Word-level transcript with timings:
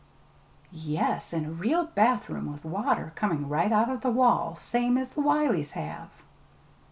"Yes, 0.71 1.31
and 1.31 1.45
a 1.45 1.51
real 1.51 1.83
bathroom, 1.85 2.51
with 2.51 2.65
water 2.65 3.11
coming 3.13 3.47
right 3.47 3.71
out 3.71 3.87
of 3.87 4.01
the 4.01 4.09
wall, 4.09 4.55
same 4.55 4.97
as 4.97 5.11
the 5.11 5.21
Wileys 5.21 5.73
have!" 5.73 6.09